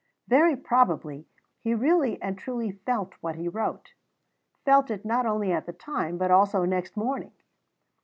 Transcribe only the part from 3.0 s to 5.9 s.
what he wrote felt it not only at the